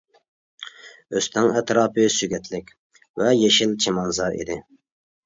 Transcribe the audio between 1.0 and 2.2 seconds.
ئۆستەڭ ئەتراپى